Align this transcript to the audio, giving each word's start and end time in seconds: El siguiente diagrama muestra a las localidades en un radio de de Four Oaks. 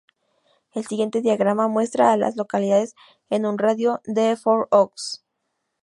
El 0.73 0.87
siguiente 0.87 1.21
diagrama 1.21 1.67
muestra 1.67 2.11
a 2.11 2.17
las 2.17 2.35
localidades 2.35 2.95
en 3.29 3.45
un 3.45 3.59
radio 3.59 4.01
de 4.05 4.29
de 4.29 4.35
Four 4.35 4.67
Oaks. 4.71 5.23